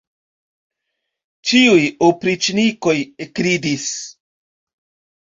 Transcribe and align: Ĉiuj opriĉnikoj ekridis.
Ĉiuj 1.49 1.83
opriĉnikoj 2.07 2.95
ekridis. 3.27 3.85